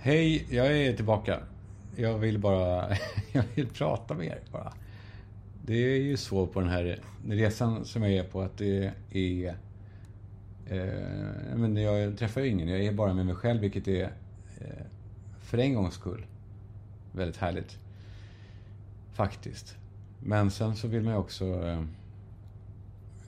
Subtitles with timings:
[0.00, 1.40] Hej, jag är tillbaka.
[1.96, 2.96] Jag vill bara...
[3.32, 4.72] jag vill prata med er bara.
[5.66, 9.48] Det är ju så på den här resan som jag är på att det är...
[10.66, 12.68] Eh, men jag träffar ju ingen.
[12.68, 14.04] Jag är bara med mig själv, vilket är
[14.60, 14.84] eh,
[15.40, 16.26] för en gångs skull
[17.12, 17.78] väldigt härligt.
[19.12, 19.76] Faktiskt.
[20.20, 21.44] Men sen så vill man ju också...
[21.44, 21.78] Eh,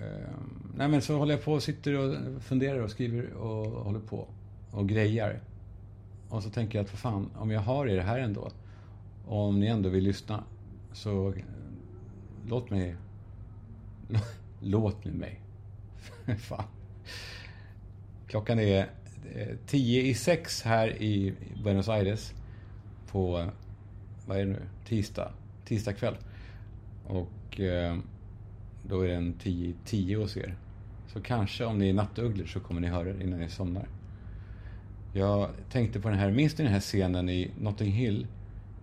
[0.01, 0.31] eh,
[0.77, 4.29] nej men så håller jag på och sitter och funderar och skriver och håller på.
[4.71, 5.41] Och grejar.
[6.31, 8.51] Och så tänker jag att för fan, om jag har er här ändå.
[9.27, 10.45] Och om ni ändå vill lyssna.
[10.93, 11.35] Så
[12.47, 12.97] låt mig...
[14.63, 15.41] Låt nu mig.
[16.39, 16.65] fan.
[18.27, 18.91] Klockan är
[19.35, 22.35] eh, tio i sex här i Buenos Aires.
[23.07, 23.51] På,
[24.27, 25.33] vad är det nu, tisdag.
[25.65, 26.17] Tisdag kväll.
[27.07, 27.99] Och eh,
[28.83, 30.57] då är den tio i tio hos er.
[31.07, 33.89] Så kanske om ni är nattugglor så kommer ni höra det innan ni somnar.
[35.13, 38.27] Jag tänkte på den här, minns ni den här scenen i Notting Hill?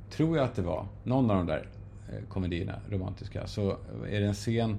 [0.09, 1.67] Tror jag att det var, någon av de där
[2.09, 3.47] eh, komedierna, romantiska.
[3.47, 3.77] Så
[4.09, 4.77] är det en scen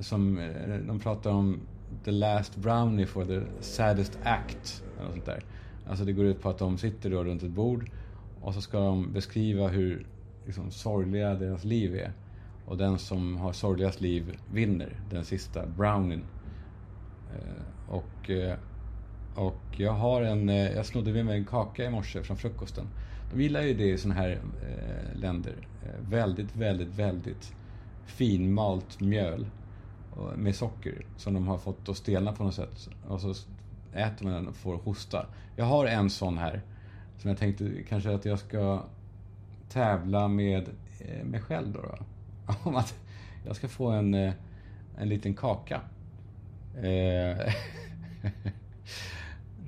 [0.00, 1.60] som, eh, de pratar om
[2.04, 4.84] the last brownie for the saddest act.
[5.00, 5.44] Eller sånt där.
[5.88, 7.90] Alltså det går ut på att de sitter då runt ett bord
[8.40, 10.06] och så ska de beskriva hur
[10.46, 12.12] liksom, sorgliga deras liv är.
[12.66, 16.24] Och den som har sorgligast liv vinner den sista brownien.
[17.34, 18.58] Eh, och eh,
[19.34, 22.88] och jag har en, eh, jag snodde med mig en kaka i morse från frukosten.
[23.32, 24.30] De gillar ju det i sådana här
[24.62, 25.68] eh, länder.
[25.82, 27.54] Eh, väldigt, väldigt, väldigt
[28.04, 29.46] finmalt mjöl
[30.36, 32.88] med socker som de har fått att stelna på något sätt.
[33.08, 33.34] Och så
[33.92, 35.26] äter man den och får hosta.
[35.56, 36.62] Jag har en sån här
[37.18, 38.84] som jag tänkte kanske att jag ska
[39.68, 40.68] tävla med
[41.00, 41.80] eh, mig själv då.
[41.80, 41.98] då.
[42.70, 42.94] Om att
[43.46, 45.80] jag ska få en, en liten kaka.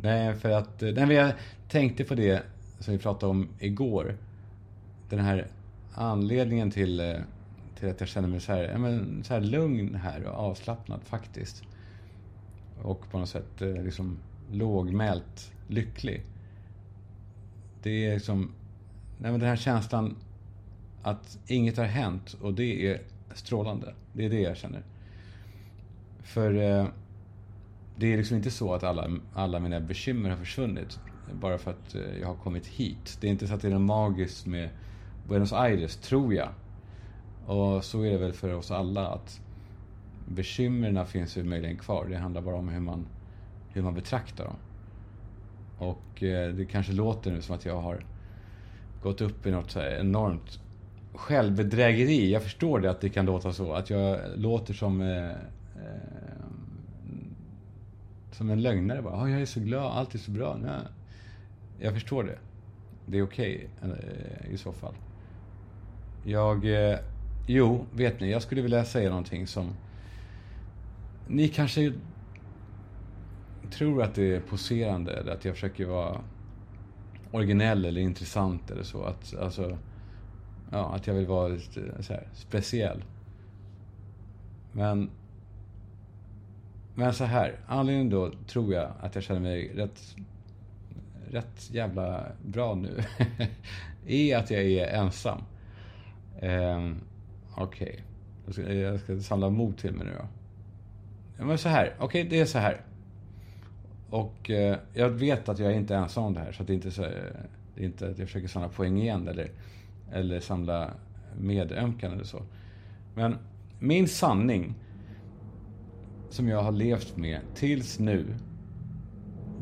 [0.02, 0.82] Nej, för att...
[0.82, 1.32] Eh, nej, jag
[1.68, 2.42] tänkte på det
[2.78, 4.16] som vi pratade om igår.
[5.08, 5.46] Den här
[5.94, 7.16] anledningen till, eh,
[7.78, 11.00] till att jag känner mig så här, ja, men, så här lugn här och avslappnad
[11.04, 11.62] faktiskt.
[12.82, 14.18] Och på något sätt eh, liksom
[14.52, 16.22] lågmält lycklig.
[17.82, 18.52] Det är liksom...
[19.18, 20.16] Nej, men den här känslan
[21.02, 23.00] att inget har hänt och det är
[23.34, 23.94] strålande.
[24.12, 24.82] Det är det jag känner.
[26.22, 26.86] För...
[27.98, 30.98] Det är liksom inte så att alla, alla mina bekymmer har försvunnit
[31.32, 33.18] bara för att eh, jag har kommit hit.
[33.20, 34.68] Det är inte så att det är något magiskt med
[35.28, 36.48] Buenos Aires, tror jag.
[37.46, 39.40] Och så är det väl för oss alla att
[40.28, 42.06] bekymren finns ju möjligen kvar.
[42.10, 43.06] Det handlar bara om hur man,
[43.72, 44.56] hur man betraktar dem.
[45.78, 48.04] Och eh, det kanske låter nu som att jag har
[49.02, 50.60] gått upp i något så enormt
[51.14, 52.32] självbedrägeri.
[52.32, 53.72] Jag förstår det att det kan låta så.
[53.72, 56.25] Att jag låter som eh, eh
[58.36, 59.22] som en lögnare bara.
[59.22, 60.56] Oh, jag är så glad, allt är så bra.
[60.62, 60.80] Nej.
[61.80, 62.38] Jag förstår det.
[63.06, 64.94] Det är okej okay, i så fall.
[66.24, 66.90] Jag...
[66.90, 66.98] Eh,
[67.46, 69.70] jo, vet ni, jag skulle vilja säga någonting som...
[71.28, 71.92] Ni kanske
[73.70, 76.20] tror att det är poserande eller att jag försöker vara
[77.30, 79.02] originell eller intressant eller så.
[79.04, 79.78] Att, alltså,
[80.70, 83.04] ja, att jag vill vara lite så här, speciell.
[84.72, 85.10] Men
[86.98, 90.16] men så här, anledningen då tror jag att jag känner mig rätt,
[91.30, 93.00] rätt jävla bra nu.
[94.06, 95.42] är att jag är ensam.
[96.38, 96.90] Eh,
[97.56, 98.04] Okej.
[98.46, 98.74] Okay.
[98.74, 101.44] Jag, ska samla mod till mig nu då.
[101.44, 102.80] Men så här, okej okay, det är så här.
[104.10, 106.52] Och eh, jag vet att jag är inte ensam om det här.
[106.52, 109.50] Så att det, inte så, det är inte att jag försöker samla poäng igen eller,
[110.12, 110.90] eller samla
[111.38, 112.42] medömkan eller så.
[113.14, 113.38] Men
[113.78, 114.74] min sanning
[116.36, 118.34] som jag har levt med tills nu,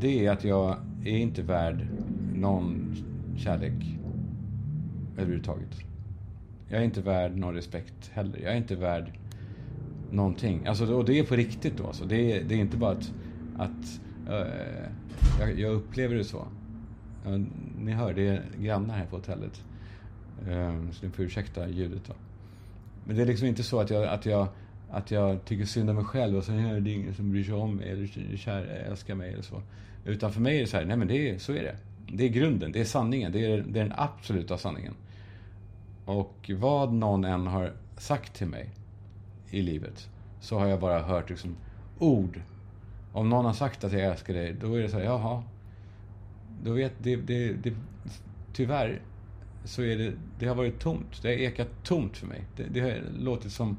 [0.01, 1.87] det är att jag är inte värd
[2.35, 2.97] någon
[3.37, 3.99] kärlek
[5.17, 5.81] överhuvudtaget.
[6.69, 8.39] Jag är inte värd någon respekt heller.
[8.39, 9.19] Jag är inte värd
[10.11, 10.67] någonting.
[10.67, 11.87] Alltså, och det är på riktigt då.
[11.87, 12.05] Alltså.
[12.05, 13.12] Det, är, det är inte bara att,
[13.56, 14.53] att uh,
[15.41, 16.47] jag, jag, upplever det så.
[17.27, 17.45] Uh,
[17.79, 19.65] ni hör, det är grannar här på hotellet.
[20.49, 22.15] Uh, så ni får ursäkta ljudet då.
[23.05, 24.49] Men det är liksom inte så att jag, att jag
[24.90, 27.54] att jag tycker synd om mig själv och sen är det ingen som bryr sig
[27.54, 29.62] om mig eller kär, älskar mig eller så.
[30.04, 31.76] Utan för mig är det så här, nej men det är, så är det.
[32.12, 34.94] Det är grunden, det är sanningen, det är, det är den absoluta sanningen.
[36.04, 38.70] Och vad någon än har sagt till mig
[39.50, 40.08] i livet
[40.40, 41.56] så har jag bara hört liksom
[41.98, 42.40] ord.
[43.12, 45.42] Om någon har sagt att jag älskar dig, då är det så här, jaha.
[46.62, 47.72] Då vet, det, det, det,
[48.52, 49.00] tyvärr
[49.64, 51.22] så är det, det har varit tomt.
[51.22, 52.44] Det har ekat tomt för mig.
[52.56, 53.76] Det, det har låtit som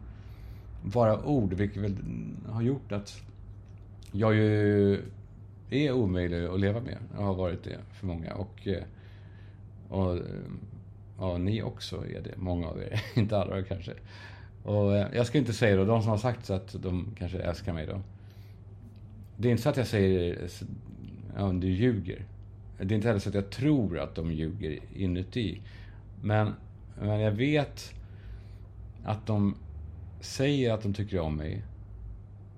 [0.85, 1.95] bara ord, vilket väl
[2.47, 3.21] har gjort att
[4.11, 5.01] jag ju
[5.69, 6.97] är omöjlig att leva med.
[7.15, 8.33] Jag har varit det för många.
[8.33, 8.83] Och eh,
[9.89, 10.23] Och eh,
[11.19, 12.37] ja, ni också är det.
[12.37, 13.01] Många av er.
[13.19, 13.93] inte alla kanske.
[14.63, 17.39] Och eh, jag ska inte säga då, de som har sagt så att de kanske
[17.39, 18.01] älskar mig då.
[19.37, 20.49] Det är inte så att jag säger,
[21.37, 22.25] ja, du ljuger.
[22.77, 25.61] Det är inte heller så att jag tror att de ljuger inuti.
[26.21, 26.53] Men,
[27.01, 27.93] men jag vet
[29.03, 29.55] att de
[30.25, 31.63] säger att de tycker om mig.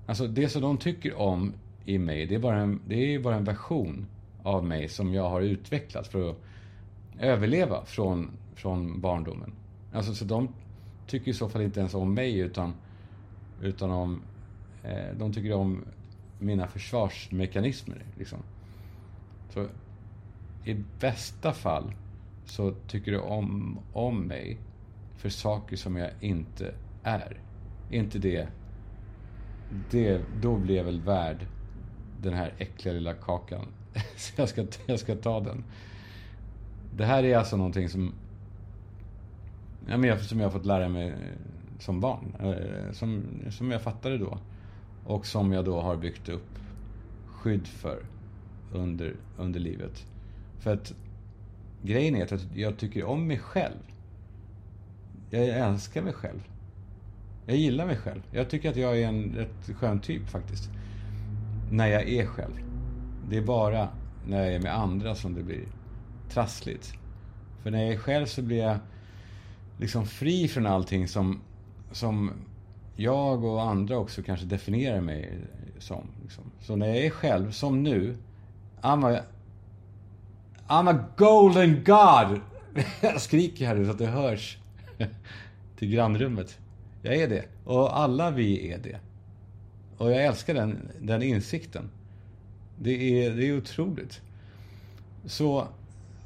[0.05, 1.53] Alltså det som de tycker om
[1.85, 4.05] i mig, det är bara en, det är bara en version
[4.43, 6.37] av mig som jag har utvecklat för att
[7.19, 9.53] överleva från, från barndomen.
[9.93, 10.49] Alltså så de
[11.07, 12.73] tycker i så fall inte ens om mig utan,
[13.61, 14.21] utan om...
[14.83, 15.85] Eh, de tycker om
[16.39, 18.05] mina försvarsmekanismer.
[18.17, 18.39] Liksom.
[19.49, 19.67] Så
[20.65, 21.93] i bästa fall
[22.45, 24.57] så tycker du om, om mig
[25.17, 26.73] för saker som jag inte
[27.03, 27.37] är
[27.91, 28.47] inte det...
[29.91, 31.45] det då blir jag väl värd
[32.21, 33.65] den här äckliga lilla kakan.
[34.15, 35.63] så jag ska, jag ska ta den.
[36.95, 38.13] Det här är alltså någonting som
[39.87, 41.15] ja, men jag, som jag har fått lära mig eh,
[41.79, 42.35] som barn.
[42.39, 44.37] Eh, som, som jag fattade då.
[45.05, 46.59] Och som jag då har byggt upp
[47.27, 48.05] skydd för
[48.73, 50.05] under, under livet.
[50.59, 50.93] För att
[51.83, 53.79] grejen är att jag tycker om mig själv.
[55.29, 56.43] Jag älskar mig själv.
[57.49, 58.21] Jag gillar mig själv.
[58.31, 60.69] Jag tycker att jag är en rätt skön typ faktiskt.
[61.71, 62.59] När jag är själv.
[63.29, 63.89] Det är bara
[64.25, 65.63] när jag är med andra som det blir
[66.29, 66.93] trassligt.
[67.63, 68.77] För när jag är själv så blir jag
[69.77, 71.41] liksom fri från allting som,
[71.91, 72.31] som
[72.95, 75.39] jag och andra också kanske definierar mig
[75.79, 76.07] som.
[76.23, 76.43] Liksom.
[76.61, 78.17] Så när jag är själv, som nu,
[78.81, 79.21] I'm a,
[80.67, 82.41] I'm a golden God!
[83.01, 84.57] Jag skriker här nu så att det hörs
[85.77, 86.59] till grannrummet.
[87.07, 87.45] Jag är det.
[87.63, 88.99] Och alla vi är det.
[89.97, 91.89] Och jag älskar den, den insikten.
[92.79, 94.21] Det är, det är otroligt.
[95.25, 95.67] Så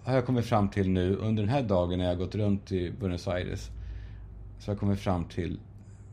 [0.04, 2.92] har jag kommit fram till nu under den här dagen när jag gått runt i
[2.92, 3.70] Buenos Aires.
[4.60, 5.60] Så har jag kommit fram till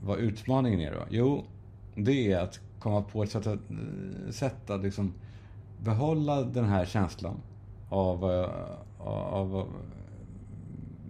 [0.03, 1.00] vad utmaningen är då.
[1.11, 1.44] Jo,
[1.94, 3.61] det är att komma på ett sätt att,
[4.31, 5.12] sätt att liksom
[5.85, 7.41] behålla den här känslan
[7.88, 8.50] av, eh,
[8.99, 9.69] av, av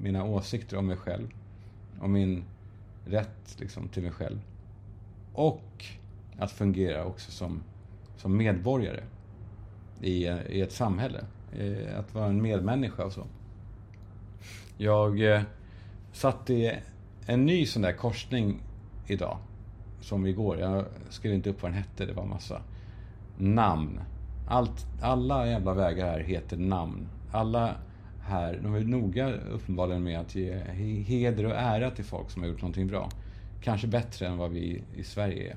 [0.00, 1.28] mina åsikter om mig själv.
[2.00, 2.44] Om min
[3.10, 4.38] rätt liksom, till mig själv.
[5.32, 5.84] Och
[6.38, 7.62] att fungera också som,
[8.16, 9.02] som medborgare
[10.00, 11.24] i, i ett samhälle.
[11.52, 13.26] Eh, att vara en medmänniska och så.
[14.76, 15.42] Jag eh,
[16.12, 16.72] satt i
[17.26, 18.60] en ny sån där korsning
[19.06, 19.38] idag.
[20.00, 20.58] Som igår.
[20.58, 22.06] Jag skrev inte upp vad den hette.
[22.06, 22.62] Det var massa
[23.38, 24.00] namn.
[24.48, 27.08] Allt, alla jävla vägar här heter namn.
[27.32, 27.74] Alla
[28.28, 30.54] här, de är noga uppenbarligen med att ge
[31.06, 33.10] heder och ära till folk som har gjort någonting bra.
[33.62, 35.56] Kanske bättre än vad vi i Sverige är.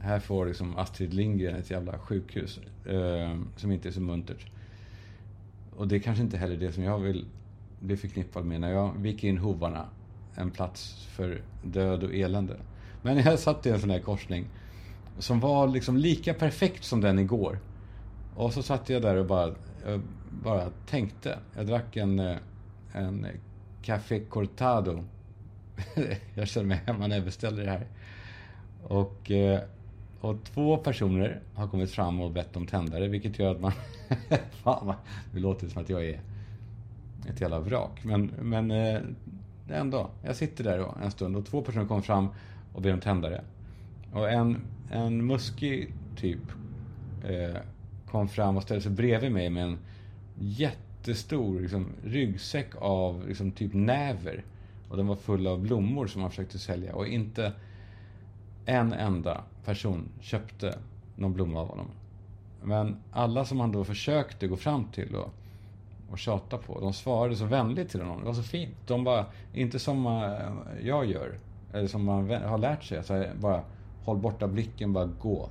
[0.00, 4.46] Här får liksom Astrid Lindgren ett jävla sjukhus eh, som inte är så muntert.
[5.76, 7.26] Och det är kanske inte heller det som jag vill
[7.80, 9.86] bli förknippad med när jag viker in hovarna.
[10.34, 12.56] En plats för död och elände.
[13.02, 14.44] Men jag satt i en sån här korsning
[15.18, 17.58] som var liksom lika perfekt som den igår.
[18.34, 19.54] Och så satt jag där och bara,
[20.30, 21.38] bara tänkte.
[21.56, 22.36] Jag drack en, eh,
[22.92, 23.26] en
[23.82, 25.04] Café Cortado.
[26.34, 27.86] jag känner mig hemma när jag beställer det här.
[28.82, 29.60] Och eh,
[30.20, 33.72] och två personer har kommit fram och bett om tändare, vilket gör att man...
[34.50, 34.94] Fan,
[35.32, 36.20] det låter som att jag är
[37.28, 38.04] ett jävla vrak.
[38.04, 39.00] Men, men eh,
[39.68, 40.10] ändå.
[40.22, 42.28] Jag sitter där då en stund och två personer kommer fram
[42.72, 43.44] och ber om tändare.
[44.12, 44.60] Och en,
[44.90, 46.42] en muskig typ
[47.24, 47.60] eh,
[48.10, 49.78] kom fram och ställde sig bredvid mig med en
[50.38, 54.44] jättestor liksom, ryggsäck av liksom, typ näver.
[54.88, 56.94] Och den var full av blommor som han försökte sälja.
[56.94, 57.52] Och inte
[58.66, 60.78] en enda person köpte
[61.16, 61.86] någon blomma av honom.
[62.62, 65.34] Men alla som han då försökte gå fram till och,
[66.10, 68.20] och tjata på, de svarade så vänligt till honom.
[68.20, 68.76] Det var så fint.
[68.86, 71.38] De bara, inte som eh, jag gör,
[71.72, 72.98] eller som man har lärt sig.
[72.98, 73.62] Alltså bara,
[74.04, 75.48] håll borta blicken, bara gå.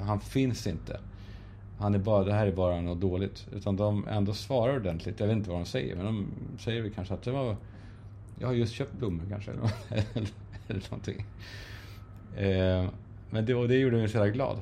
[0.00, 1.00] Han finns inte.
[1.78, 3.46] Han är bara, det här är bara något dåligt.
[3.52, 5.20] Utan de ändå svarar ordentligt.
[5.20, 6.26] Jag vet inte vad de säger, men de
[6.58, 7.56] säger väl kanske att det var...
[8.38, 9.50] Jag har just köpt blommor kanske.
[10.68, 11.26] eller någonting.
[12.36, 12.90] Eh,
[13.30, 14.58] men det, och det gjorde mig så jävla glad.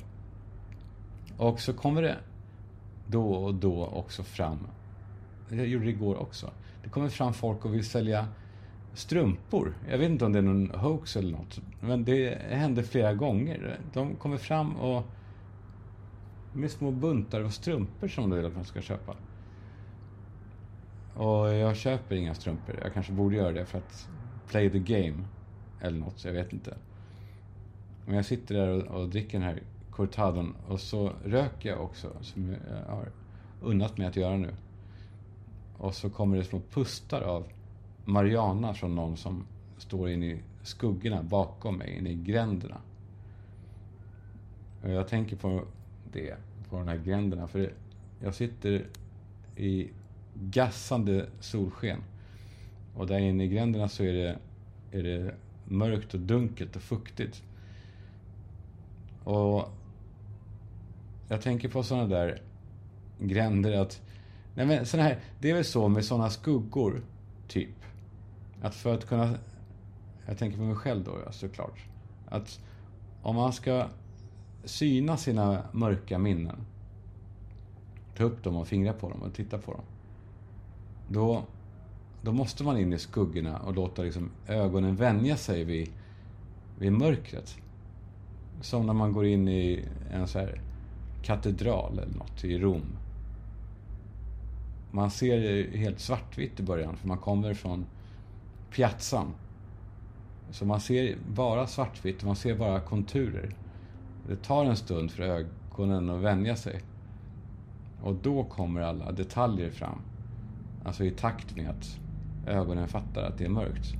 [1.36, 2.16] Och så kommer det
[3.06, 4.58] då och då också fram,
[5.48, 6.50] jag gjorde det igår också,
[6.82, 8.28] det kommer fram folk och vill sälja
[8.92, 9.74] strumpor.
[9.90, 13.78] Jag vet inte om det är någon hoax eller något, men det hände flera gånger.
[13.92, 15.02] De kommer fram och
[16.54, 19.16] med små buntar av strumpor som du vill att man ska köpa.
[21.14, 22.78] Och jag köper inga strumpor.
[22.82, 24.08] Jag kanske borde göra det för att
[24.48, 25.24] play the game.
[25.80, 26.76] Eller något, jag vet inte.
[28.06, 32.10] Men jag sitter där och, och dricker den här cortadon och så röker jag också,
[32.20, 33.08] som jag har
[33.62, 34.54] unnat mig att göra nu.
[35.78, 37.46] Och så kommer det små pustar av
[38.04, 39.46] Mariana från någon som
[39.78, 42.80] står inne i skuggorna bakom mig, inne i gränderna.
[44.82, 45.62] Och jag tänker på
[46.14, 46.36] det,
[46.70, 47.48] på de här gränderna.
[47.48, 47.72] För
[48.20, 48.86] jag sitter
[49.56, 49.88] i
[50.34, 52.02] gassande solsken.
[52.94, 54.38] Och där inne i gränderna så är det,
[54.98, 57.42] är det mörkt och dunkelt och fuktigt.
[59.24, 59.68] Och
[61.28, 62.42] jag tänker på sådana där
[63.18, 64.02] gränder att...
[64.54, 67.02] Nej men sådana här, det är väl så med sådana skuggor,
[67.48, 67.74] typ.
[68.62, 69.34] Att för att kunna...
[70.26, 71.84] Jag tänker på mig själv då, såklart.
[72.26, 72.60] Att
[73.22, 73.86] om man ska
[74.64, 76.56] syna sina mörka minnen.
[78.16, 79.84] Ta upp dem och fingra på dem och titta på dem.
[81.08, 81.42] Då,
[82.22, 85.88] då måste man in i skuggorna och låta liksom ögonen vänja sig vid,
[86.78, 87.56] vid mörkret.
[88.60, 90.60] Som när man går in i en så här
[91.22, 92.86] katedral eller något i Rom.
[94.90, 97.86] Man ser helt svartvitt i början för man kommer från
[98.70, 99.34] piazzan.
[100.50, 103.50] Så man ser bara svartvitt, man ser bara konturer.
[104.28, 106.80] Det tar en stund för ögonen att vänja sig.
[108.02, 109.98] Och då kommer alla detaljer fram.
[110.84, 111.98] Alltså i takt med att
[112.46, 113.94] ögonen fattar att det är mörkt.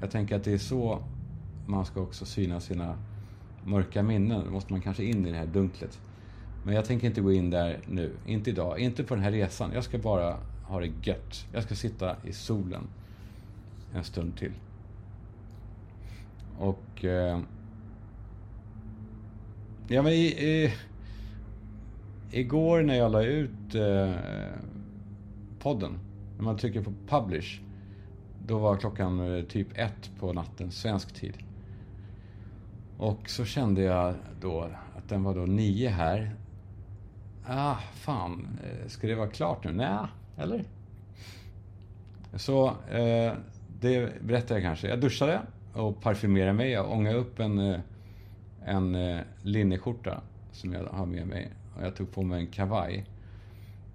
[0.00, 1.02] Jag tänker att det är så
[1.66, 2.96] man ska också syna sina
[3.64, 4.44] mörka minnen.
[4.44, 6.00] Då måste man kanske in i det här dunklet.
[6.64, 8.16] Men jag tänker inte gå in där nu.
[8.26, 8.78] Inte idag.
[8.78, 9.70] Inte på den här resan.
[9.74, 11.46] Jag ska bara ha det gött.
[11.52, 12.82] Jag ska sitta i solen
[13.94, 14.52] en stund till.
[16.58, 17.04] Och...
[17.04, 17.40] Eh,
[19.90, 20.72] ja, men i, i,
[22.30, 24.14] igår när jag la ut eh,
[25.58, 25.98] podden,
[26.36, 27.60] när man trycker på publish,
[28.46, 31.34] då var klockan eh, typ ett på natten, svensk tid.
[32.98, 36.34] Och så kände jag då att den var då nio här.
[37.46, 39.72] Ah, fan, eh, ska det vara klart nu?
[39.72, 39.98] Nej,
[40.38, 40.64] eller?
[42.34, 43.32] Så eh,
[43.80, 44.88] det berättar jag kanske.
[44.88, 45.40] Jag duschade
[45.72, 46.70] och parfymerade mig.
[46.70, 47.80] Jag ångade upp en, eh,
[48.70, 50.20] en eh, linneskjorta
[50.52, 51.50] som jag har med mig.
[51.76, 53.04] Och jag tog på mig en kavaj.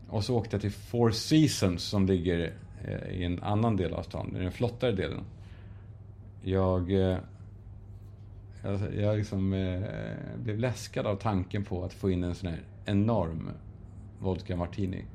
[0.09, 2.53] Och så åkte jag till Four Seasons som ligger
[2.83, 5.23] eh, i en annan del av stan, i den flottare delen.
[6.43, 7.17] Jag eh,
[8.65, 9.81] jag, jag liksom, eh,
[10.43, 13.49] blev läskad av tanken på att få in en sån här enorm
[14.19, 15.05] vodka martini.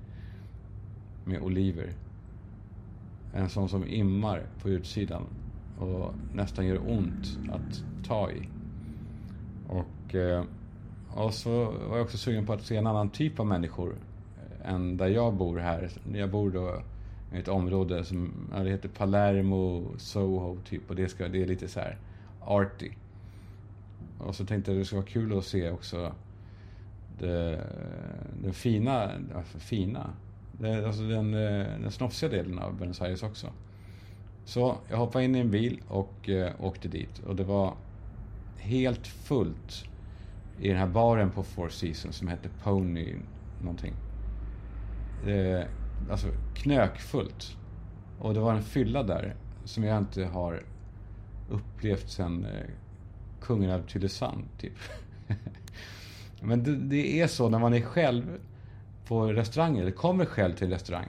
[1.24, 1.92] Med oliver.
[3.34, 5.22] En sån som immar på utsidan
[5.78, 8.59] och nästan gör ont att ta i.
[10.14, 13.96] Och, och så var jag också sugen på att se en annan typ av människor
[14.36, 15.90] eh, än där jag bor här.
[16.12, 16.82] Jag bor då
[17.34, 21.46] i ett område som ja, det heter Palermo, Soho typ och det, ska, det är
[21.46, 21.98] lite så här
[22.40, 22.90] arty.
[24.18, 26.12] Och så tänkte jag att det skulle vara kul att se också
[27.18, 27.66] det,
[28.42, 30.10] den fina, alltså fina,
[30.52, 33.46] det, alltså den, eh, den snofsiga delen av Buenos Aires också.
[34.44, 37.74] Så jag hoppade in i en bil och eh, åkte dit och det var
[38.56, 39.89] helt fullt
[40.60, 43.14] i den här baren på Four Seasons som hette Pony
[43.62, 43.94] någonting.
[45.26, 45.64] Eh,
[46.10, 47.56] alltså knökfullt.
[48.18, 50.62] Och det var en fylla där som jag inte har
[51.48, 52.70] upplevt sen eh,
[53.40, 54.78] kungen av Tylösand, typ.
[56.40, 58.38] Men det, det, är så när man är själv
[59.06, 61.08] på restauranger, eller kommer själv till en restaurang.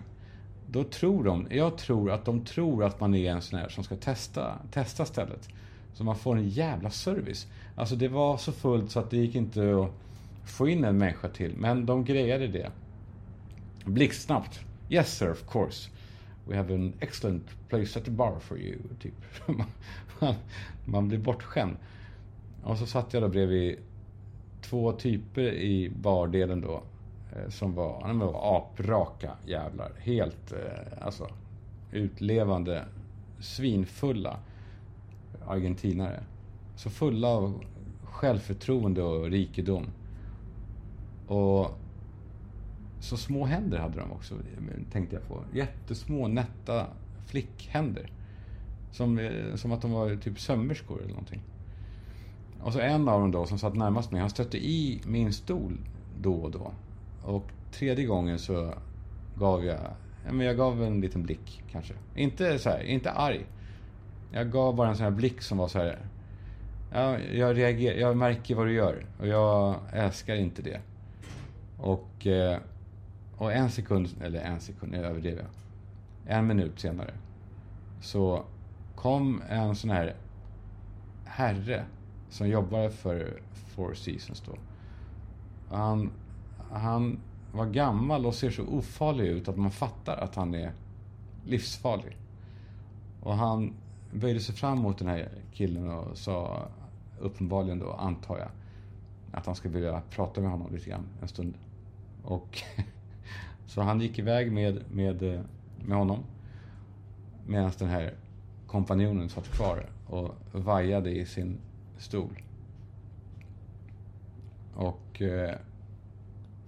[0.68, 3.84] Då tror de, jag tror att de tror att man är en sån här som
[3.84, 5.50] ska testa, testa stället.
[5.94, 7.48] Så man får en jävla service.
[7.76, 9.92] Alltså det var så fullt så att det gick inte att
[10.50, 11.54] få in en människa till.
[11.58, 12.72] Men de grejade det.
[13.86, 14.60] Blixtsnabbt.
[14.90, 15.90] Yes sir, of course.
[16.48, 18.78] We have an excellent place at the bar for you.
[19.00, 19.14] Typ.
[20.20, 20.36] man,
[20.86, 21.76] man blir bortskämd.
[22.64, 23.78] Och så satt jag då bredvid
[24.62, 26.84] två typer i bardelen då.
[27.36, 29.92] Eh, som var, de var apraka jävlar.
[30.00, 31.28] Helt, eh, alltså,
[31.92, 32.86] utlevande,
[33.40, 34.40] svinfulla
[35.48, 36.24] argentinare.
[36.76, 37.64] Så fulla av
[38.04, 39.86] självförtroende och rikedom.
[41.28, 41.78] Och
[43.00, 44.36] så små händer hade de också,
[44.92, 45.44] tänkte jag på.
[45.54, 46.88] Jättesmå, nätta
[47.26, 48.12] flickhänder.
[48.92, 51.42] Som, eh, som att de var typ sömmerskor eller någonting.
[52.64, 55.78] Och så en av dem då som satt närmast mig, han stötte i min stol
[56.22, 56.72] då och då.
[57.24, 58.74] Och tredje gången så
[59.36, 59.80] gav jag,
[60.32, 61.94] men jag gav en liten blick kanske.
[62.16, 63.46] Inte så här, inte arg.
[64.32, 66.00] Jag gav bara en sån här blick som var så här.
[66.94, 70.82] Ja, jag reagerar, jag märker vad du gör och jag älskar inte det.
[71.78, 72.58] Och, eh,
[73.38, 75.48] och en sekund, eller en sekund, nu överdrev jag.
[76.38, 77.14] En minut senare
[78.02, 78.44] så
[78.96, 80.16] kom en sån här
[81.26, 81.86] herre
[82.30, 84.56] som jobbade för Four Seasons då.
[85.76, 86.12] Han,
[86.72, 87.20] han
[87.54, 90.72] var gammal och ser så ofarlig ut att man fattar att han är
[91.46, 92.18] livsfarlig.
[93.22, 93.74] Och han
[94.14, 96.68] böjde sig fram mot den här killen och sa
[97.20, 98.50] uppenbarligen då, antar jag,
[99.32, 101.54] att han skulle vilja prata med honom lite grann en stund.
[102.24, 102.62] Och
[103.68, 105.44] så han gick iväg med, med,
[105.86, 106.20] med honom
[107.48, 108.14] medan den här
[108.68, 111.58] kompanjonen satt kvar och vajade i sin
[111.98, 112.42] stol.
[114.76, 115.56] Och eh,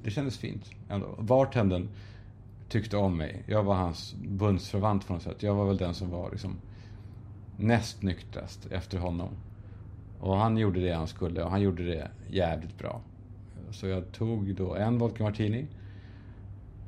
[0.03, 1.15] det kändes fint ändå.
[1.19, 1.89] Bartendern
[2.69, 3.43] tyckte om mig.
[3.47, 5.43] Jag var hans bundsförvant på något sätt.
[5.43, 6.55] Jag var väl den som var liksom
[7.57, 9.29] näst nyktrast efter honom.
[10.19, 13.01] Och han gjorde det han skulle och han gjorde det jävligt bra.
[13.72, 15.67] Så jag tog då en vodka martini.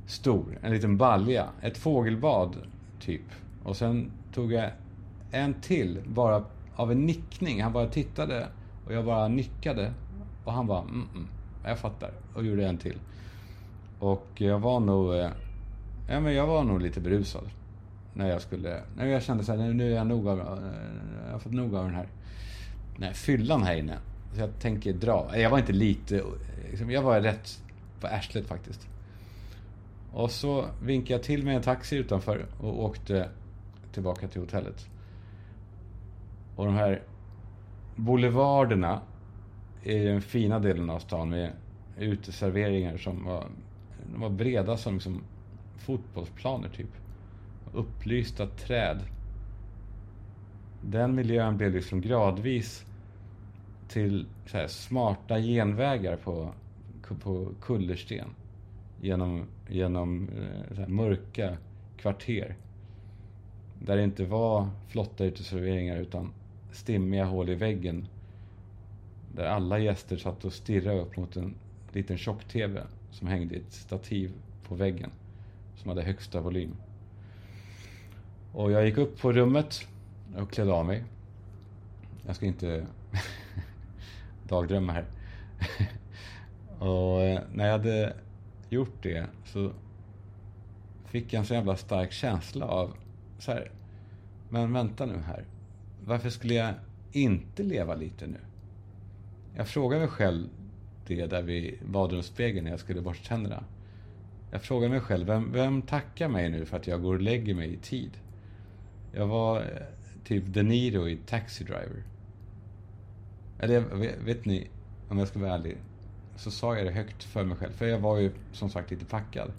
[0.05, 1.48] Stor, en liten balja.
[1.62, 2.55] Ett fågelbad,
[3.00, 3.22] typ.
[3.63, 4.72] Och sen tog jag
[5.31, 6.43] en till, bara
[6.75, 7.63] av en nickning.
[7.63, 8.48] Han bara tittade
[8.86, 9.93] och jag bara nickade.
[10.45, 11.27] Och han bara, mm, mm
[11.65, 12.12] jag fattar.
[12.34, 13.00] Och gjorde en till.
[14.00, 15.29] Och jag var nog, eh,
[16.10, 17.50] ja men jag var nog lite berusad.
[18.17, 20.45] När jag skulle, när jag kände så här, nu är jag nog av, eh,
[21.25, 22.07] jag har fått nog av den här,
[22.93, 23.98] den här fyllan här inne.
[24.34, 25.38] Så jag tänker dra.
[25.38, 26.24] Jag var inte lite,
[26.69, 27.62] liksom, jag var rätt
[28.00, 28.88] på arslet faktiskt.
[30.13, 33.29] Och så vinkade jag till med en taxi utanför och åkte
[33.91, 34.88] tillbaka till hotellet.
[36.55, 37.01] Och de här
[37.95, 39.01] boulevarderna
[39.84, 41.51] i den fina delen av stan med
[42.00, 43.48] uteserveringar som var,
[44.12, 45.24] de var breda som liksom
[45.77, 46.89] fotbollsplaner typ.
[47.75, 49.00] Upplysta träd.
[50.82, 52.86] Den miljön blev liksom gradvis
[53.88, 56.53] till här, smarta genvägar på,
[57.24, 58.27] på kullersten.
[59.01, 61.58] Genom, genom eh, här, mörka
[61.98, 62.55] kvarter.
[63.79, 66.34] Där det inte var flotta uteserveringar utan
[66.72, 68.08] stimmiga hål i väggen.
[69.36, 71.55] Där alla gäster satt och stirrade upp mot en
[71.94, 74.32] liten tjock-TV som hängde i ett stativ
[74.67, 75.12] på väggen.
[75.75, 76.75] Som hade högsta volym.
[78.55, 79.87] Och jag gick upp på rummet
[80.37, 81.03] och klädde av mig.
[82.25, 82.87] Jag ska inte
[84.48, 85.05] dagdrömma här.
[86.79, 88.13] och eh, när jag hade
[88.70, 89.72] gjort det så
[91.05, 92.94] fick jag en så jävla stark känsla av
[93.39, 93.72] så här,
[94.50, 95.46] men vänta nu här.
[96.05, 96.74] Varför skulle jag
[97.11, 98.39] inte leva lite nu?
[99.55, 100.48] Jag frågade mig själv
[101.07, 103.63] det där vid badrumsspegeln när jag skulle borsta tänderna.
[104.51, 107.55] Jag frågade mig själv, vem, vem tackar mig nu för att jag går och lägger
[107.55, 108.11] mig i tid?
[109.16, 109.66] Jag var eh,
[110.24, 112.04] typ De Niro i Taxi Driver.
[113.60, 113.80] Eller
[114.25, 114.68] vet ni,
[115.10, 115.78] om jag ska vara ärlig,
[116.36, 117.72] så sa jag det högt för mig själv.
[117.72, 119.51] För jag var ju som sagt lite packad.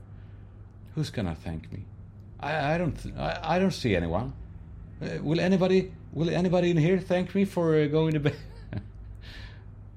[0.94, 1.78] Who's gonna thank me?
[2.40, 4.32] I, I don't, I, I don't see anyone.
[5.02, 8.36] Uh, will anybody, will anybody in here thank me for uh, going to bed?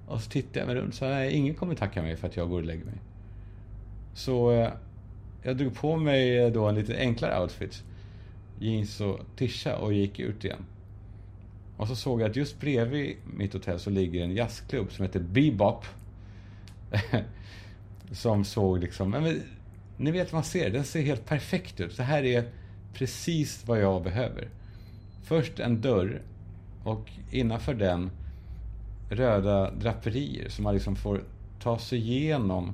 [0.08, 2.50] och så tittade jag mig runt så nej, ingen kommer tacka mig för att jag
[2.50, 3.02] går och lägger mig.
[4.14, 4.70] Så uh,
[5.44, 7.84] jag drog på mig då en lite enklare outfit.
[8.60, 10.66] Jeans och tisha och gick ut igen.
[11.78, 15.20] Och så såg jag att just bredvid mitt hotell så ligger en jazzklubb som heter
[15.20, 15.86] Bebop.
[18.12, 19.42] som såg liksom, men,
[19.98, 21.94] ni vet man ser, den ser helt perfekt ut.
[21.94, 22.50] Så här är
[22.94, 24.50] precis vad jag behöver.
[25.24, 26.22] Först en dörr
[26.84, 28.12] och innanför den
[29.10, 31.24] röda draperier som man liksom får
[31.60, 32.74] ta sig igenom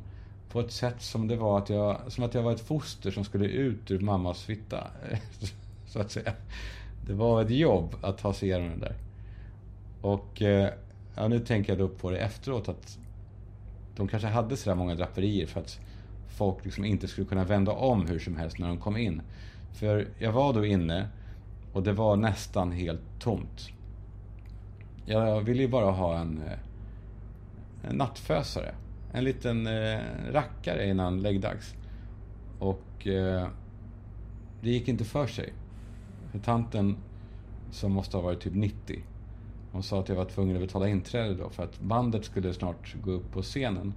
[0.50, 3.24] på ett sätt som det var att jag, som att jag var ett foster som
[3.24, 4.88] skulle ut ur mammas fitta.
[5.96, 6.34] Så att säga.
[7.08, 8.96] Det var ett jobb att ta sig igenom den där.
[10.02, 10.70] Och eh,
[11.16, 12.98] ja, nu tänker jag då på det efteråt att
[13.96, 15.80] de kanske hade sådär många draperier för att
[16.28, 19.22] folk liksom inte skulle kunna vända om hur som helst när de kom in.
[19.74, 21.08] För jag var då inne
[21.74, 23.70] och det var nästan helt tomt.
[25.06, 28.76] Jag ville ju bara ha en, eh, en nattfösare.
[29.14, 30.00] En liten eh,
[30.32, 31.76] rackare innan läggdags.
[32.60, 33.48] Och eh,
[34.62, 35.54] det gick inte för sig.
[36.40, 36.96] Tanten,
[37.72, 39.00] som måste ha varit typ 90,
[39.72, 42.96] hon sa att jag var tvungen att betala inträde då för att bandet skulle snart
[43.04, 43.94] gå upp på scenen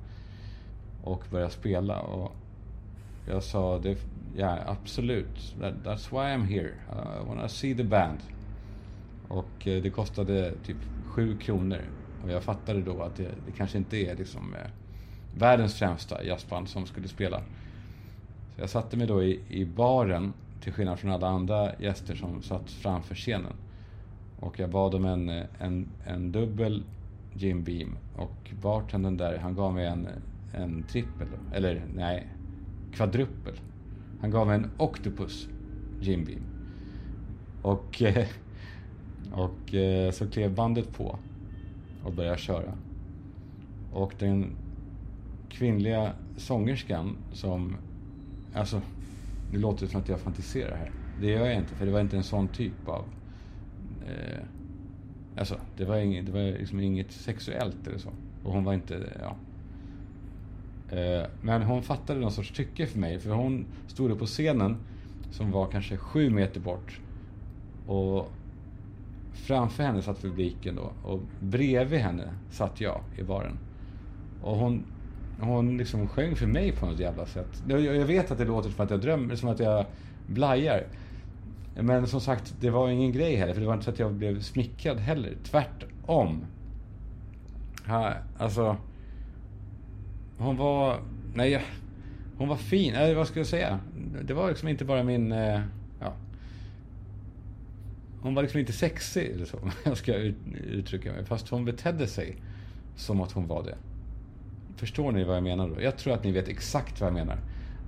[1.04, 2.00] och börja spela.
[2.00, 2.32] Och
[3.28, 3.98] jag sa, det,
[4.36, 6.72] ja absolut, That, that's why I'm here.
[6.92, 8.18] I wanna see the band.
[9.28, 11.80] Och eh, det kostade typ 7 kronor.
[12.22, 14.70] Och jag fattade då att det, det kanske inte är liksom eh,
[15.38, 17.40] världens främsta jazzband som skulle spela.
[18.54, 22.42] Så jag satte mig då i, i baren, till skillnad från alla andra gäster som
[22.42, 23.52] satt framför scenen.
[24.40, 26.82] Och jag bad om en, en, en dubbel
[27.32, 27.96] Jim Beam.
[28.16, 30.08] Och bartendern där, han gav mig en,
[30.52, 31.28] en trippel.
[31.52, 32.26] Eller nej,
[32.92, 33.54] kvadruppel.
[34.20, 35.48] Han gav mig en Octopus
[36.00, 36.42] Jim Beam.
[37.62, 38.02] Och,
[39.32, 41.18] och eh, så klev bandet på
[42.04, 42.72] och började köra.
[43.92, 44.56] Och den
[45.48, 47.76] kvinnliga sångerskan som...
[48.54, 48.82] Alltså,
[49.50, 50.92] det låter som att jag fantiserar här.
[51.20, 53.04] Det gör jag inte, för det var inte en sån typ av...
[54.00, 54.42] Eh,
[55.36, 58.12] alltså, det var, inget, det var liksom inget sexuellt eller så.
[58.42, 59.18] Och hon var inte...
[59.20, 59.36] Ja.
[60.96, 64.86] Eh, men hon fattade någon sorts tycke för mig, för hon stod upp på scenen
[65.30, 67.00] som var kanske sju meter bort.
[67.84, 68.32] Och
[69.32, 73.58] framför henne satt publiken då och bredvid henne satt jag i baren.
[74.38, 74.97] Och hon,
[75.40, 77.62] hon liksom sjöng för mig på något jävla sätt.
[77.68, 79.86] Jag, jag vet att det låter som att jag drömmer, som att jag
[80.26, 80.86] blajar.
[81.74, 84.14] Men som sagt, det var ingen grej heller, för det var inte så att jag
[84.14, 85.36] blev smickrad heller.
[85.44, 86.44] Tvärtom.
[87.86, 88.76] Ha, alltså...
[90.38, 91.00] Hon var...
[91.34, 91.62] Nej,
[92.36, 92.94] hon var fin.
[92.94, 93.80] Eller vad ska jag säga?
[94.22, 95.32] Det var liksom inte bara min...
[95.32, 95.60] Eh,
[96.00, 96.12] ja.
[98.20, 99.58] Hon var liksom inte sexig, eller så.
[99.84, 100.14] Jag ska
[100.70, 101.24] uttrycka mig.
[101.24, 102.36] Fast hon betedde sig
[102.96, 103.76] som att hon var det.
[104.78, 105.82] Förstår ni vad jag menar då?
[105.82, 107.38] Jag tror att ni vet exakt vad jag menar.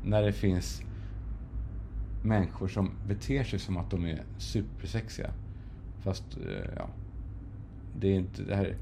[0.05, 0.83] När det finns
[2.23, 5.31] människor som beter sig som att de är supersexiga.
[6.01, 6.89] Fast, eh, ja.
[8.01, 8.77] Det är inte det här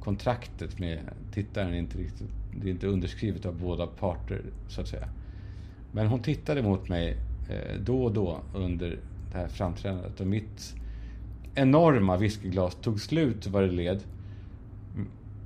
[0.00, 0.98] kontraktet med
[1.32, 5.08] tittaren är inte riktigt, det är inte underskrivet av båda parter så att säga.
[5.92, 7.16] Men hon tittade mot mig
[7.50, 8.98] eh, då och då under
[9.32, 10.74] det här framträdandet och mitt
[11.54, 14.02] enorma whiskyglas tog slut vad det led.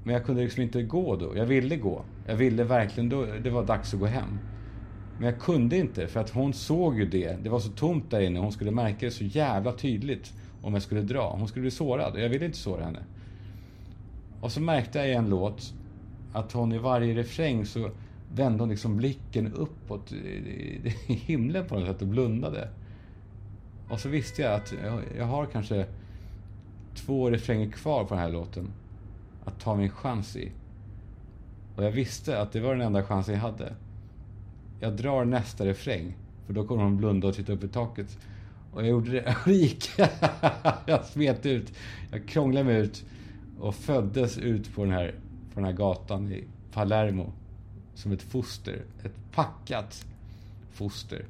[0.04, 1.36] Men jag kunde liksom inte gå då.
[1.36, 2.04] Jag ville gå.
[2.26, 4.38] Jag ville verkligen då, det var dags att gå hem.
[5.18, 7.36] Men jag kunde inte för att hon såg ju det.
[7.42, 8.40] Det var så tomt där inne.
[8.40, 11.36] Hon skulle märka det så jävla tydligt om jag skulle dra.
[11.38, 13.02] Hon skulle bli sårad och jag ville inte såra henne.
[14.40, 15.74] Och så märkte jag i en låt
[16.32, 17.90] att hon i varje refräng så
[18.34, 22.68] vände hon liksom blicken uppåt i himlen på något sätt och blundade.
[23.88, 24.74] Och så visste jag att
[25.18, 25.86] jag har kanske
[26.94, 28.72] två refränger kvar på den här låten
[29.44, 30.52] att ta min chans i.
[31.76, 33.74] Och jag visste att det var den enda chansen jag hade.
[34.80, 38.18] Jag drar nästa refräng, för då kommer hon blunda och titta upp i taket.
[38.72, 39.36] Och jag gjorde det.
[39.44, 39.88] Och det gick.
[40.86, 41.72] jag smet ut.
[42.10, 43.04] Jag krånglade mig ut
[43.60, 45.14] och föddes ut på den här,
[45.54, 47.32] på den här gatan i Palermo.
[47.94, 48.82] Som ett foster.
[49.04, 50.06] Ett packat
[50.72, 51.24] foster.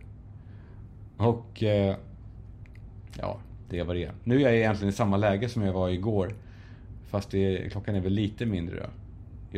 [1.17, 1.63] Och...
[1.63, 1.97] Eh,
[3.19, 6.35] ja, det var det Nu är jag egentligen i samma läge som jag var igår.
[7.15, 8.87] Fast det, klockan är väl lite mindre då.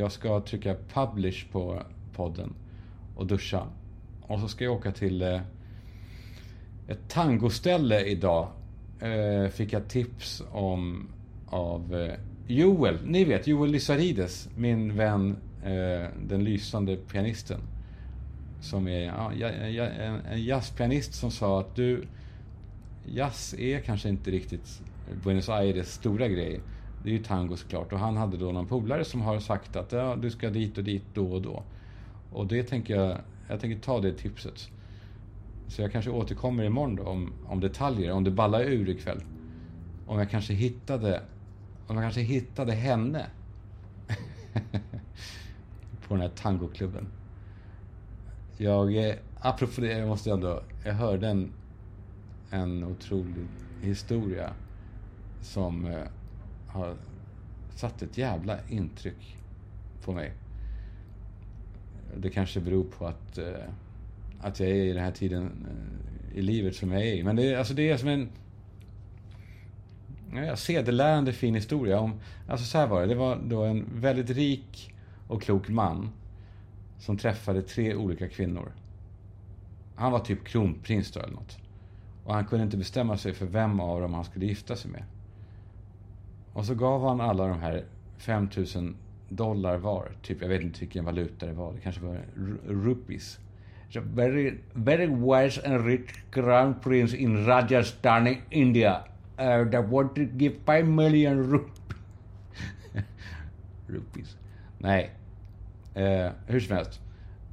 [0.01, 2.55] Jag ska trycka publish på podden
[3.15, 3.67] och duscha.
[4.23, 5.41] Och så ska jag åka till eh,
[6.89, 8.49] ett tangoställe idag.
[9.01, 11.09] Eh, fick jag tips om
[11.47, 12.15] av eh,
[12.47, 12.99] Joel.
[13.05, 14.49] Ni vet, Joel Lysarides.
[14.57, 17.61] Min vän, eh, den lysande pianisten.
[18.61, 19.49] Som är ja,
[20.31, 22.07] en jazzpianist som sa att du,
[23.07, 24.83] jazz är kanske inte riktigt
[25.25, 26.61] Buenos Aires stora grej.
[27.03, 27.93] Det är ju tango såklart.
[27.93, 30.85] Och han hade då någon polare som har sagt att ja, du ska dit och
[30.85, 31.63] dit då och då.
[32.33, 34.69] Och det tänker jag, jag tänker ta det tipset.
[35.69, 39.21] Så jag kanske återkommer imorgon då om, om detaljer, om det ballar ur ikväll.
[40.07, 41.23] Om jag kanske hittade,
[41.87, 43.27] om jag kanske hittade henne.
[46.09, 47.07] på den här tangoklubben.
[48.57, 51.53] Jag, eh, apropå det, jag måste ändå, jag hörde en,
[52.51, 53.47] en otrolig
[53.83, 54.53] historia
[55.41, 56.03] som eh,
[56.77, 56.95] har
[57.75, 59.37] satt ett jävla intryck
[60.05, 60.33] på mig.
[62.17, 63.45] Det kanske beror på att, eh,
[64.41, 67.23] att jag är i den här tiden eh, i livet som jag är i.
[67.23, 68.29] Men det, alltså det är som en
[70.35, 72.01] ja, sedelärande fin historia.
[72.01, 73.07] Om, alltså så här var det.
[73.07, 74.95] Det var då en väldigt rik
[75.29, 76.11] och klok man
[76.99, 78.73] som träffade tre olika kvinnor.
[79.95, 81.59] Han var typ kronprins då eller något.
[82.25, 85.05] Och han kunde inte bestämma sig för vem av dem han skulle gifta sig med.
[86.57, 87.85] Och så gav han alla de här
[88.19, 88.97] 5000
[89.29, 90.09] dollar var.
[90.23, 91.73] Typ, jag vet inte vilken valuta det var.
[91.73, 92.21] Det kanske var
[92.69, 93.39] rupees.
[93.91, 99.05] So very, very wise and rich crown prince in Rajasthan, India.
[99.39, 101.95] Uh, that wanted to give 5 million rupees.
[103.87, 104.37] rupees.
[104.79, 105.11] Nej.
[105.97, 107.01] Uh, hur som helst.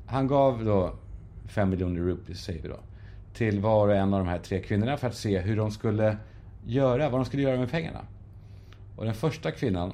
[0.05, 0.95] Han gav då
[1.47, 2.79] 5 miljoner rupees, säger vi då.
[3.33, 6.17] Till var och en av de här tre kvinnorna för att se hur de skulle
[6.65, 8.05] göra, vad de skulle göra med pengarna.
[8.95, 9.93] Och den första kvinnan,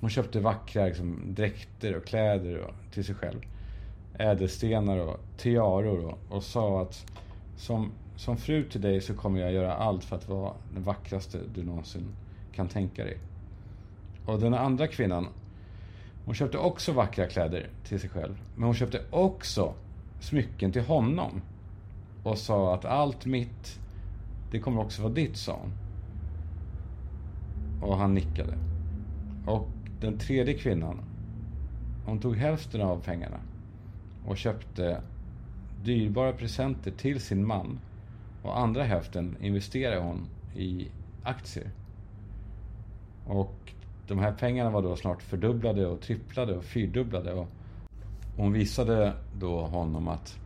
[0.00, 3.40] hon köpte vackra liksom, dräkter och kläder och, till sig själv.
[4.18, 7.06] Ädelstenar och tiaror och, och sa att
[7.56, 11.38] som, som fru till dig så kommer jag göra allt för att vara den vackraste
[11.54, 12.08] du någonsin
[12.52, 13.18] kan tänka dig.
[14.26, 15.26] Och den andra kvinnan,
[16.24, 18.34] hon köpte också vackra kläder till sig själv.
[18.54, 19.74] Men hon köpte också
[20.20, 21.42] smycken till honom.
[22.22, 23.80] Och sa att allt mitt,
[24.50, 25.72] det kommer också vara ditt, sa hon.
[27.84, 28.54] Och han nickade.
[29.46, 29.68] Och
[30.00, 31.00] den tredje kvinnan,
[32.06, 33.40] hon tog hälften av pengarna
[34.26, 35.00] och köpte
[35.84, 37.78] dyrbara presenter till sin man.
[38.42, 40.88] Och andra hälften investerade hon i
[41.22, 41.70] aktier.
[43.26, 43.72] Och
[44.08, 47.32] de här pengarna var då snart fördubblade och tripplade och fyrdubblade.
[47.32, 47.48] Och
[48.36, 50.38] hon visade då honom att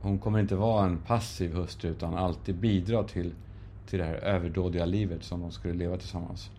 [0.00, 3.34] hon kommer inte vara en passiv hustru utan alltid bidra till,
[3.86, 6.50] till det här överdådiga livet som de skulle leva tillsammans.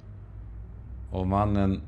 [1.11, 1.81] Och mannen,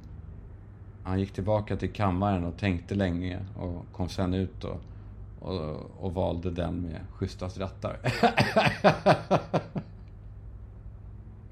[1.03, 4.81] han gick tillbaka till kammaren och tänkte länge och kom sen ut och,
[5.39, 7.97] och, och valde den med schysstast rattar.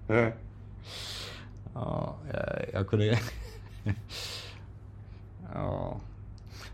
[1.73, 3.05] ja, jag, jag kunde...
[5.53, 5.97] ja.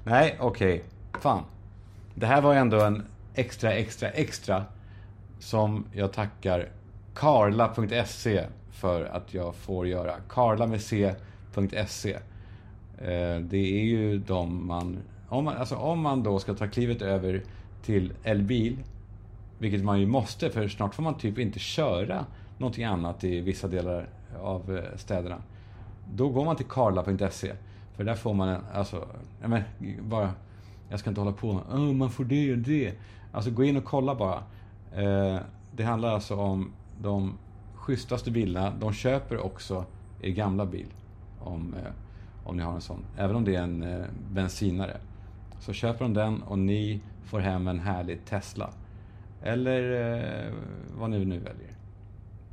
[0.03, 0.73] Nej, okej.
[0.73, 1.21] Okay.
[1.21, 1.43] Fan.
[2.15, 4.65] Det här var ändå en extra, extra, extra
[5.39, 6.69] som jag tackar
[7.13, 10.13] karla.se för att jag får göra.
[10.29, 12.13] Karla med C.se.
[12.97, 14.97] Eh, det är ju de man...
[15.29, 17.43] Om man, alltså om man då ska ta klivet över
[17.83, 18.77] till elbil,
[19.57, 22.25] vilket man ju måste för snart får man typ inte köra
[22.57, 24.09] någonting annat i vissa delar
[24.41, 25.41] av eh, städerna.
[26.13, 27.53] Då går man till karla.se.
[27.95, 29.07] För där får man en, alltså,
[29.41, 29.63] jag men,
[30.01, 30.31] bara,
[30.89, 32.93] jag ska inte hålla på, oh, man får det och det.
[33.31, 34.43] Alltså gå in och kolla bara.
[34.95, 35.39] Eh,
[35.75, 37.37] det handlar alltså om de
[37.83, 38.73] schysstaste bilarna.
[38.79, 39.85] De köper också
[40.21, 40.87] er gamla bil.
[41.39, 41.91] Om, eh,
[42.43, 43.05] om ni har en sån.
[43.17, 44.97] Även om det är en eh, bensinare.
[45.59, 48.69] Så köper de den och ni får hem en härlig Tesla.
[49.41, 50.11] Eller
[50.45, 50.53] eh,
[50.97, 51.71] vad ni nu väljer.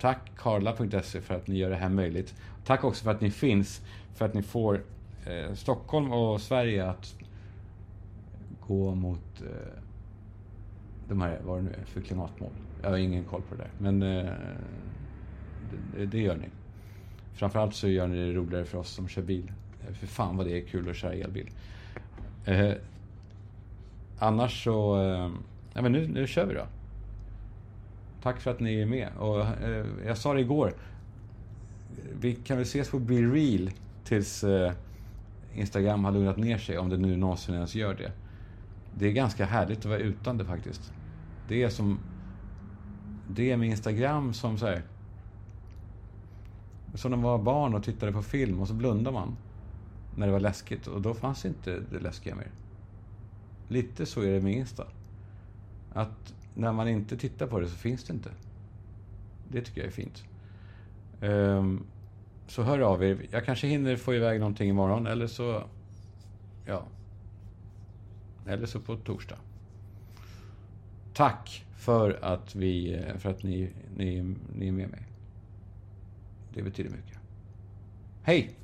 [0.00, 2.34] Tack Karla.se för att ni gör det här möjligt.
[2.64, 3.80] Tack också för att ni finns.
[4.14, 4.82] För att ni får
[5.26, 7.14] eh, Stockholm och Sverige att
[8.66, 9.82] gå mot eh,
[11.08, 12.50] de här, vad det nu är för klimatmål.
[12.82, 13.70] Jag har ingen koll på det där.
[13.78, 14.32] Men eh,
[15.98, 16.48] Eh, det, gör ni.
[17.35, 19.52] Framförallt så gör ni det roligare för oss som kör bil.
[19.88, 21.50] Eh, för fan vad det är kul att köra elbil.
[22.44, 22.72] Eh,
[24.18, 25.02] annars så...
[25.02, 25.30] Eh,
[25.74, 26.66] ja, men nu, nu kör vi då.
[28.22, 29.09] Tack för att ni är med.
[29.18, 30.74] Och, eh, jag sa det igår.
[32.20, 33.70] Vi kan väl ses på Be Real
[34.04, 34.72] tills eh,
[35.54, 38.12] Instagram har lugnat ner sig, om det nu någonsin ens gör det.
[38.98, 40.92] Det är ganska härligt att vara utan det faktiskt.
[41.48, 41.98] Det är som...
[43.28, 44.83] Det är med Instagram som så här,
[46.94, 49.37] som när man var barn och tittade på film och så blundade man.
[50.16, 52.50] När det var läskigt och då fanns inte det läskiga mer.
[53.68, 54.87] Lite så är det med Insta.
[55.92, 58.31] Att när man inte tittar på det så finns det inte.
[59.48, 60.24] Det tycker jag är fint.
[61.20, 61.87] Um,
[62.46, 63.26] så hör av er.
[63.31, 65.62] Jag kanske hinner få iväg någonting imorgon eller så...
[66.66, 66.83] Ja.
[68.46, 69.37] Eller så på torsdag.
[71.14, 75.09] Tack för att, vi, för att ni, ni, ni är med mig.
[76.54, 77.18] Det betyder mycket.
[78.22, 78.59] Hej!